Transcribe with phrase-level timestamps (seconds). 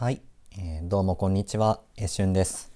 [0.00, 0.22] はい、
[0.58, 2.72] えー、どうもこんにちは、えしゅんです。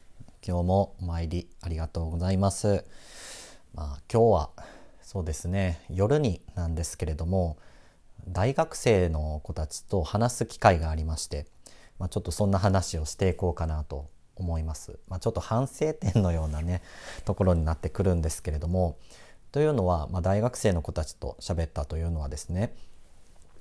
[0.47, 2.85] 今日もお参りありがとうございます。
[3.73, 4.50] まあ、今日は
[5.00, 7.57] そうですね、夜になんですけれども、
[8.29, 11.46] 大学生の子たちと話す機会がありまして、
[11.98, 14.98] まあ、ちょっとそんな話をしていこうかなと思います。
[15.09, 16.82] まあ、ちょっと反省点のようなね
[17.25, 18.98] ところになってくるんですけれども、
[19.50, 22.75] というのは、まあ、大学生の子たちと喋ったというのはですね、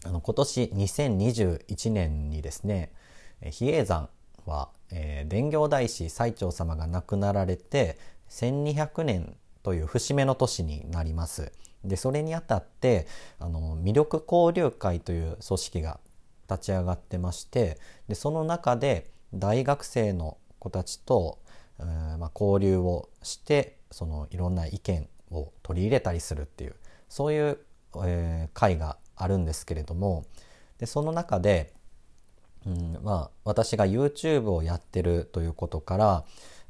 [0.03, 2.91] あの今年2021年にですね
[3.51, 4.09] 比叡山
[4.45, 7.97] は、えー、伝行大師最澄様が亡くなられて
[8.29, 11.51] 1200年という節目の年になります。
[11.83, 13.07] でそれにあたって
[13.39, 15.99] あの魅力交流会という組織が
[16.49, 17.77] 立ち上がってまして
[18.07, 21.39] でその中で大学生の子たちと、
[21.77, 26.75] まあ、交流をしてそのいろんな意見を取り入れたりするっていう
[27.09, 27.57] そういう、
[28.05, 30.25] えー、会があるんですけれども
[30.77, 31.73] でその中で
[32.65, 36.05] うんまあ、私が YouTube をやってるということから、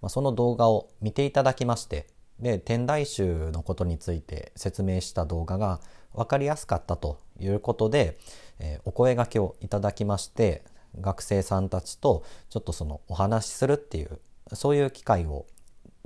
[0.01, 2.07] まあ、その動画を見ていただきまして
[2.39, 5.79] で天台宗のことについて説明した動画が
[6.13, 8.17] 分かりやすかったということで、
[8.59, 10.63] えー、お声がけをいただきまして
[10.99, 14.19] 学生さんたちとちょっとそのお話しするっていう
[14.53, 15.45] そういう機会を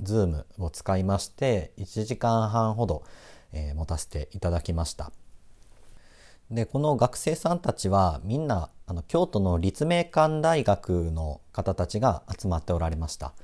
[0.02, 3.02] Zoom を使いまして1時間半ほど、
[3.52, 5.12] えー、持たせていただきました。
[6.50, 13.34] でこの学生さんたちはみんなあの京都の立命館大学の方たちが集まっておられました、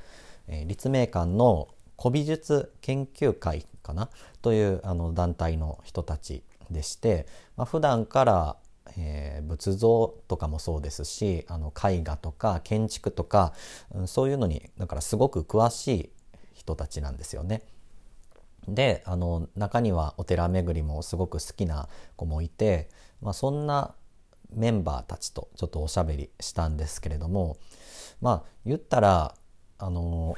[0.48, 1.68] えー、立命館の
[2.00, 4.08] 古美術研究会かな？
[4.40, 8.56] というあの団体の人たちでして、まあ、普段から、
[8.96, 13.52] えー、仏像とかもそうですしあの絵画とか建築とか、
[13.94, 16.10] うん、そういうのにだからすごく詳しい
[16.54, 17.62] 人たちなんですよね。
[18.68, 22.88] であの中にはお寺巡りもすごく好きな子もいて、
[23.20, 23.94] まあ、そんな
[24.52, 27.56] メンバーたちとちょっとおしゃべりしたんですけれども
[28.20, 29.34] まあ言ったら
[29.78, 30.36] あの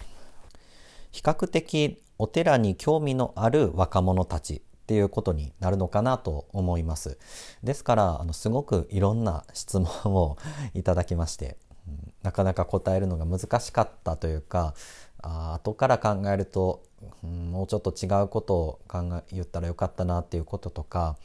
[1.12, 7.18] 比較的お寺に興味のある若者たちっていうことになるのかなと思います。
[7.62, 10.36] ですからあのすごくいろんな質問を
[10.74, 11.58] いただきまして、
[11.88, 14.74] うん、なかなか答えるのが難しかったというか
[15.22, 16.82] あ後から考えると、
[17.22, 21.16] うん、もうちょっと違うことを考え言ったらよかったなっていうこととか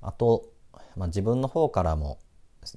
[0.00, 0.46] あと、
[0.96, 2.18] まあ、自分の方からも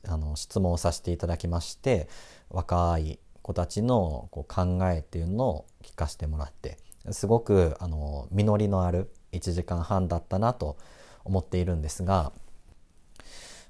[0.08, 2.08] あの質問をさせていただきまして
[2.50, 6.78] 若い子たちのこう考えっていうのを聞かせてもらって
[7.12, 10.78] すごくあの実りのある1時間半だったなと
[11.26, 12.32] 思っているんですが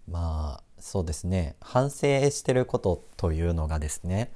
[0.08, 1.56] まあそうですね。
[1.62, 4.34] 反省してることというのがですね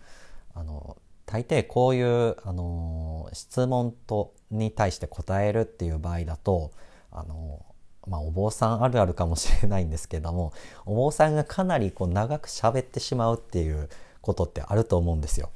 [0.55, 0.95] あの
[1.27, 6.71] 大抵こういう、あの質問とに対して答えるっていう場合だと、
[7.11, 7.65] あの
[8.07, 10.53] まあ、お坊さんあるあるかもしれないんですけども
[10.85, 13.89] お坊さんがかなりこう長く喋ってしまうっていう
[14.21, 15.49] ことってあると思うんですよ。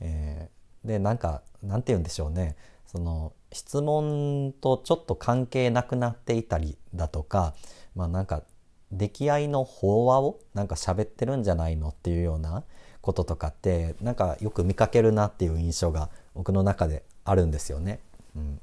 [0.00, 7.54] えー、でなんかなんて言うんでしょうねその質問とちょっと関係なくなっていたりだとか
[7.94, 8.42] まあなんか
[8.90, 12.64] 出来合いの法話をなんか喋ってるんじゃないのっていうような
[13.00, 18.00] こととかってなんかよく見かけるなっていう印象が僕の中であるんですよね。
[18.36, 18.60] うん、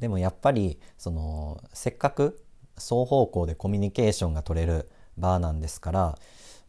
[0.00, 2.42] でもやっぱりそのせっかく
[2.76, 6.18] 双方向でコミュニケーションが取れる場なんですから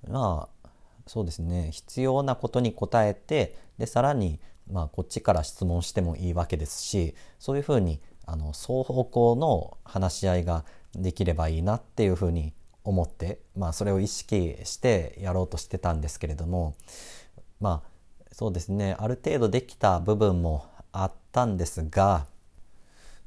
[0.07, 0.69] まあ
[1.07, 4.39] そうですね必要なことに答えてでさらに
[4.71, 12.53] まあこっちから質問してもいいわけですしそういうふうにあの双方向の話し合いができればいいなっていうふうに
[12.83, 16.75] 思って、まあ、それを意識してやろうとしてたんですけれども
[17.59, 17.94] まあ
[18.35, 22.25] そうですねある程度できた部分もあったんですが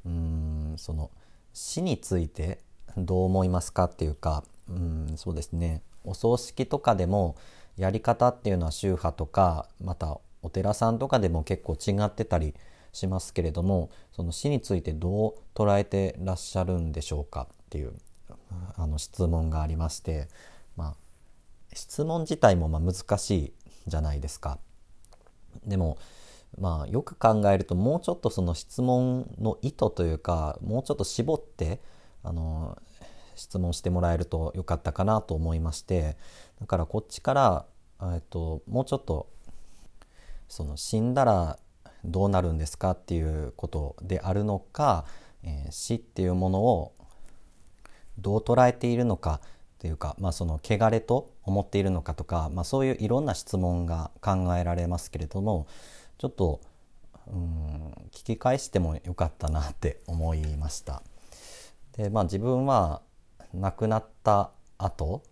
[0.05, 1.09] うんその
[1.51, 2.59] 死について
[2.95, 7.35] どう思いますかっていうかうんそうですねお葬式とかでも
[7.75, 12.53] やり方っていうのは宗派とかまたお寺さんとかでも結構違ってたり
[12.93, 17.93] しますけれどもその死についてどう捉えてらっしゃるんでしょうかっていう
[18.77, 20.27] あの質問がありまして、
[20.77, 20.95] まあ、
[21.73, 23.53] 質問自体もま難しい
[23.87, 24.59] じゃないですか。
[25.65, 25.97] でも
[26.57, 31.79] まあよく考えるともうちょっとその質問の意図というかもうちょっと絞って
[32.23, 32.77] あの
[33.35, 36.17] 質問してもらえるとよかったかなと思いまして
[36.59, 37.65] だからこっちから
[38.01, 39.27] えっともうちょっと
[40.47, 41.59] その死んだら
[42.03, 45.05] どうなるんですかっていうことであるのか、
[45.43, 46.93] えー、死っていうものを
[48.17, 49.41] どう捉えているのか
[49.79, 55.67] というか、まあ、その汚れと思っているのかとか、まあ、そういういろんな質問が考えられますけれども
[56.17, 56.59] ちょっと
[57.27, 61.03] うん聞き返してもよかったなって思いました。
[61.95, 63.01] でまあ、自分は
[63.53, 65.23] 亡くなった後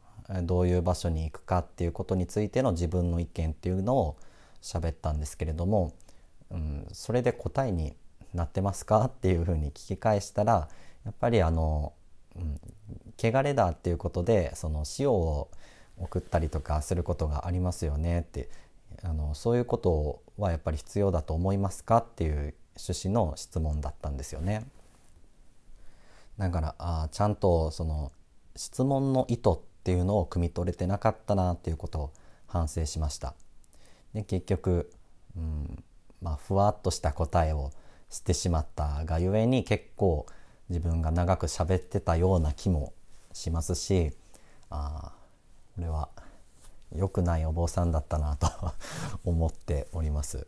[0.43, 4.17] どういう場所に行くかっていうことについての自分の意見っていうのを
[4.61, 5.93] 喋ったんですけれども、
[6.51, 7.95] うん、それで答えに
[8.33, 10.67] なってますかっていうふうに聞き返したら
[11.05, 11.93] やっぱりあの、
[12.35, 12.59] うん、
[13.17, 15.49] 汚れだっていうことでその塩を
[15.97, 18.49] 送ったりとかすることがありますよねって
[19.03, 24.65] あのそういうことはやっぱり必要だと思いますかっていう趣旨の質問だったんですよね。
[26.37, 28.11] だからあちゃんとその
[28.55, 32.13] 質問の意図っていうのを汲み取れてなかったなっていうことを
[32.45, 33.33] 反省しました。
[34.13, 34.91] で結局、
[35.35, 35.83] うん
[36.21, 37.71] まあ、ふわっとした答えを
[38.09, 40.25] してしまったがゆえに結構
[40.69, 42.93] 自分が長く喋ってたような気も
[43.37, 44.11] しますし
[44.69, 45.13] あ
[45.75, 46.09] これは
[46.95, 48.47] 良くないお坊さんだったなと
[49.23, 50.47] 思っております。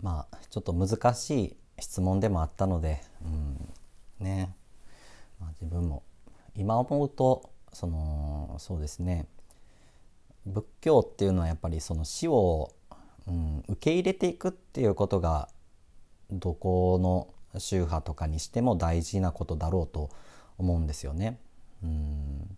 [0.00, 3.72] まあちょっと難しい質問でもあったので、うん
[4.18, 4.52] ね
[5.40, 6.02] まあ、自分も
[6.56, 9.28] 今思うとそのそうですね
[10.44, 12.72] 仏教っていうのはやっぱりその死を、
[13.28, 15.48] うん、受け入れていくっていうことが
[16.32, 17.28] どこの
[17.60, 20.10] 宗派とかにしても大事なことだろうと
[20.58, 21.38] 思うんですよね。
[21.82, 22.56] うん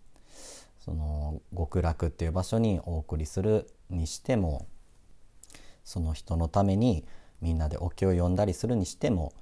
[0.79, 4.67] その極楽っていう場所にお送りするにしても
[5.83, 7.05] その人のために
[7.41, 9.33] みんなでお経を読んだりするにしても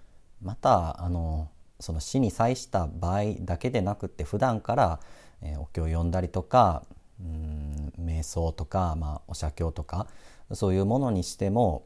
[0.41, 1.49] またあの
[1.81, 4.99] その死に際した場合だけでなくって普段から、
[5.41, 6.83] えー、お経を読んだりとか
[7.19, 10.07] うん瞑想とか、まあ、お写経とか
[10.53, 11.83] そういうものにしても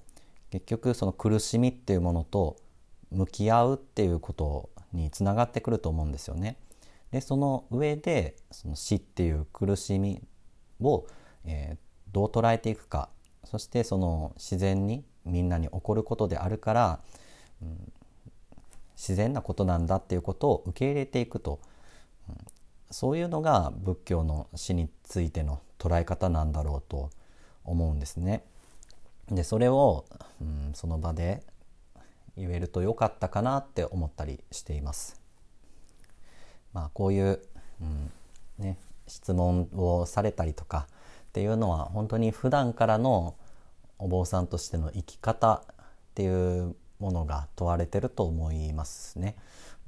[0.52, 2.58] 結局その苦しみっていうものと
[3.12, 6.58] 向き合うっていうことにつながってくると思うんですよね。
[7.12, 10.22] でその上でその死っていう苦しみ
[10.82, 11.06] を、
[11.46, 11.78] えー、
[12.12, 13.10] どう捉えていくか
[13.46, 17.00] そしてその自然にみんなに起こることであるから、
[17.62, 17.92] うん、
[18.96, 21.60] 自然なことなんだっていうことを受け入れていくと、
[22.30, 22.36] うん、
[22.92, 27.10] そういうのが仏教の死についての捉え方なんだろうと
[27.64, 28.44] 思うんですね。
[29.30, 30.06] でそれを、
[30.42, 31.44] うん、その場で
[32.38, 35.20] 言えるとよかったかなって思ったりしています。
[36.74, 37.42] まあ、こういう、
[37.82, 38.12] うん
[38.60, 40.88] ね、質問をされたりとか
[41.30, 43.36] っていうのは本当に普段からの
[44.00, 45.76] お坊さんとしての生き方っ
[46.14, 49.36] ていうものが問われてると思いますね。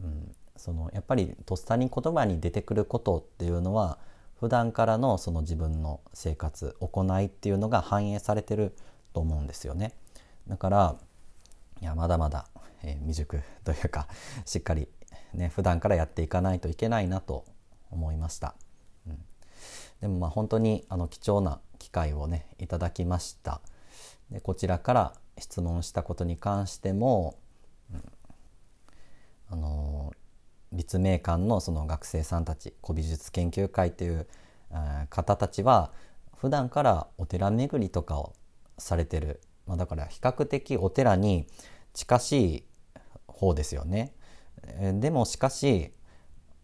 [0.04, 3.98] うん、そのやっぱりとっさに言葉に出てくることっていうのは
[4.40, 8.74] 普段からのその自分の生活行いっていうのが反映されてる
[9.14, 9.94] と思うんですよね。
[10.48, 10.96] だから
[11.82, 12.48] いやまだまだ、
[12.84, 14.08] えー、未熟というか
[14.46, 14.88] しっかり
[15.34, 17.46] ね普段からやっていかないといけないなと
[17.92, 18.56] 思いました、
[19.08, 19.26] うん、
[20.02, 23.62] でもまあ本当にあの貴重な機会をねいただきました。
[24.30, 27.40] でこちらから質問したことに関しても、
[27.92, 28.04] うん、
[29.50, 30.14] あの
[30.72, 34.28] 立命館のその学生さんたち古美術研究会という、
[34.72, 35.92] えー、方たちは
[36.36, 38.34] 普段からお寺巡りとかを
[38.78, 41.46] されてる、まあ、だから比較的お寺に
[41.94, 42.64] 近しい
[43.28, 44.16] 方ですよね。
[44.64, 45.94] えでもしかし、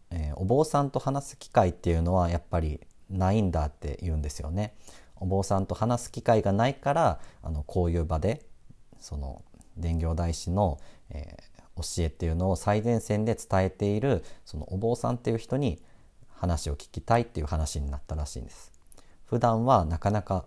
[0.09, 2.81] えー、お坊さんと話す機会っていうのはやっぱり
[3.11, 4.75] ないんだって言うんですよね。
[5.17, 8.43] お坊さんと話す機会がないからあのこういう場で
[8.99, 9.43] その
[9.77, 10.79] 伝行大師の、
[11.11, 15.79] えー、教えっていうのを最前線で伝えているそのお坊さんっていう人に
[16.33, 18.71] 話を聞きたいっていう話になったらしいんです。
[19.25, 20.45] 普段はなかなか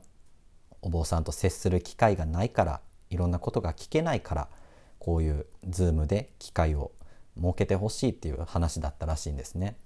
[0.83, 2.81] お坊さんと接する機会がないから
[3.11, 4.49] いろんなことが聞けないから
[4.99, 6.93] こういうズームで機会を
[7.37, 9.77] 設けてほしいっていう話だったらしいんですね。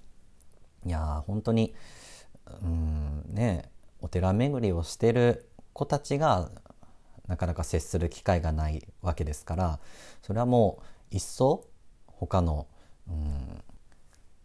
[0.85, 1.75] いや本当に
[2.63, 3.71] うんね
[4.01, 6.51] お寺巡りをしてる子たちが
[7.29, 9.81] なかなか接する機会がないわけですから
[10.23, 11.67] それはもう一層
[12.07, 12.67] 他の
[13.09, 13.63] うん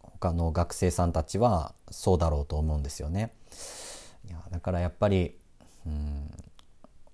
[0.02, 3.32] 他の学生さんたちはそうだろうと思うんですよね。
[4.28, 5.38] いやだからやっぱり
[5.86, 6.30] うん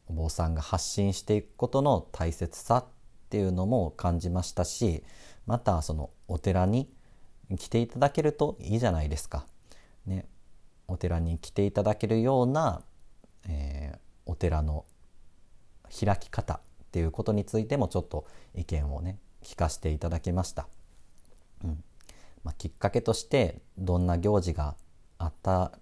[0.09, 2.85] お坊さんが発信していくことの大切さっ
[3.31, 5.03] ていうのも感じましたし
[5.47, 6.89] またそのお寺に
[7.59, 9.47] 来ていただけるといいじゃないですか。
[10.07, 10.27] ね、
[10.89, 12.83] お寺に来ていただけるような、
[13.49, 14.85] えー、お寺の
[15.89, 20.67] 開き方っていうことについてもちょっと意見をね聞かせていただきました。
[21.63, 21.85] うん
[22.43, 24.77] まあ、きっかけとしてどんな行事が
[25.19, 25.73] あった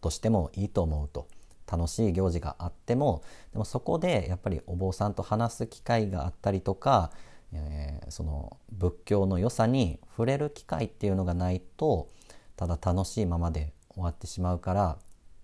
[0.00, 1.28] としてもいいと思うと
[1.70, 3.22] 楽しい行事があっても
[3.52, 7.10] でもそこでやっぱりお坊さんと話す機会があったりとか
[7.52, 12.10] えー、その仏教の良さに触れる機会っていうのがないと
[12.56, 14.98] ただ楽しいままで終わってしまうから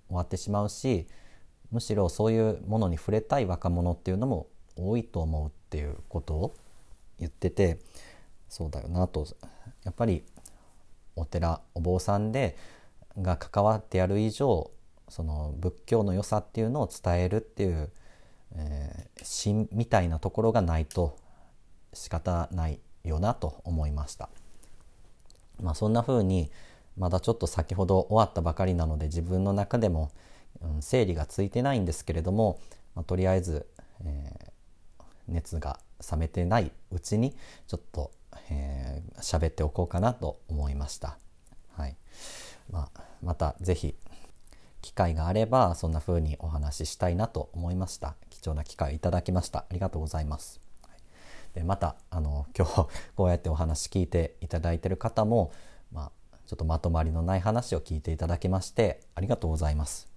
[0.09, 1.07] 終わってしまうし
[1.71, 6.54] むしろそういうものに触れたい若者っていうのも多いと思うっていうことを
[7.19, 7.78] 言ってて
[8.49, 9.26] そうだよなと。
[9.85, 10.25] やっぱり
[11.16, 12.57] お寺お坊さんで
[13.21, 14.71] が関わってやる以上
[15.14, 17.88] その仏教の良さっていうのを伝えるっていう、
[18.56, 21.16] えー、芯みたいなところがないと
[21.92, 24.28] 仕方ないよなと思いました。
[25.62, 26.50] まあ、そんな風に
[26.97, 30.11] まだちょっと先ほど終わったばかりなので自分の中でも、
[30.61, 32.59] うん、整理がついてないんですけれども、
[32.97, 33.68] まあ、とりあえず、
[34.04, 35.78] えー、熱が
[36.11, 37.37] 冷めてないうちに
[37.68, 38.11] ちょっと
[38.42, 41.18] 喋、えー、っておこうかなと思いました。
[41.76, 41.94] はい
[42.68, 43.94] まあ、また是非
[44.85, 48.17] 機会があればそんな風にお話ししたいなと思いました。
[48.29, 49.61] 貴重な機会をいただきました。
[49.61, 50.61] ありがとうございます。
[51.55, 52.87] でまたあの 今日
[53.17, 55.53] こうやってお話聞いていただいている方も、
[55.91, 60.09] まあ、ちょっとまとまりのない話を聞いていただきましてありがとうございます、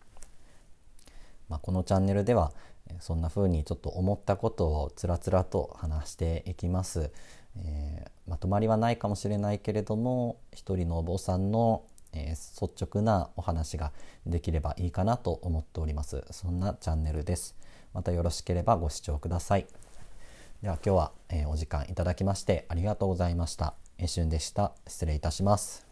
[1.47, 2.51] まあ、このチャンネルでは
[2.99, 7.11] そんな風にちょっと思ったことをつらつらと話していきます、
[7.55, 11.83] えー、まとまりはないかもしれないけれども一人のお坊さんの
[12.13, 13.91] えー、率直なお話が
[14.25, 16.23] できればいいかなと思っております。
[16.31, 17.55] そんなチャンネルです。
[17.93, 19.67] またよろしければご視聴ください。
[20.61, 23.75] では今日は、えー、お時間いただきましてありがとうございました。
[23.97, 24.73] えしゅんでした。
[24.87, 25.86] 失礼いたします。